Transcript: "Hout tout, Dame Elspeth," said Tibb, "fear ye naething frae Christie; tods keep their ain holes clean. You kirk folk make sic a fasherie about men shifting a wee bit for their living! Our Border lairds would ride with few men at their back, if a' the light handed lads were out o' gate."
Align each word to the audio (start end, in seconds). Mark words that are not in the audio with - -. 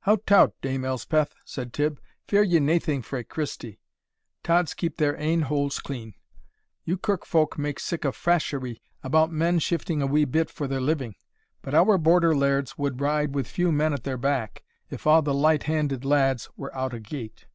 "Hout 0.00 0.26
tout, 0.26 0.56
Dame 0.62 0.84
Elspeth," 0.84 1.36
said 1.44 1.72
Tibb, 1.72 2.00
"fear 2.26 2.42
ye 2.42 2.58
naething 2.58 3.02
frae 3.02 3.22
Christie; 3.22 3.78
tods 4.42 4.74
keep 4.74 4.96
their 4.96 5.16
ain 5.16 5.42
holes 5.42 5.78
clean. 5.78 6.14
You 6.82 6.96
kirk 6.98 7.24
folk 7.24 7.56
make 7.56 7.78
sic 7.78 8.04
a 8.04 8.10
fasherie 8.10 8.82
about 9.04 9.30
men 9.30 9.60
shifting 9.60 10.02
a 10.02 10.06
wee 10.08 10.24
bit 10.24 10.50
for 10.50 10.66
their 10.66 10.80
living! 10.80 11.14
Our 11.64 11.98
Border 11.98 12.34
lairds 12.34 12.76
would 12.76 13.00
ride 13.00 13.32
with 13.32 13.46
few 13.46 13.70
men 13.70 13.92
at 13.92 14.02
their 14.02 14.18
back, 14.18 14.64
if 14.90 15.06
a' 15.06 15.20
the 15.24 15.32
light 15.32 15.62
handed 15.70 16.04
lads 16.04 16.50
were 16.56 16.74
out 16.76 16.92
o' 16.92 16.98
gate." 16.98 17.46